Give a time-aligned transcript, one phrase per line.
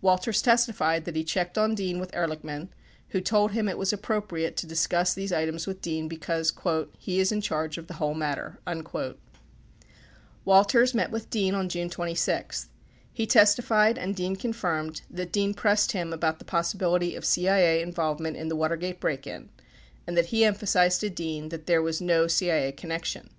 [0.00, 2.68] Walters testified that he checked on Dean with Ehrlichman,
[3.08, 6.52] who told him it was appropriate to discuss these items with Dean because
[6.96, 9.18] "he is in charge of the whole matter." 36
[10.44, 12.68] Walters met with Dean on June 26.
[13.12, 18.36] He testified, and Dean confirmed, that Dean pressed him about the possibility of CIA involvement
[18.36, 19.48] in the Watergate break in
[20.06, 23.30] and that he emphasized to Dean that there was no CIA connection.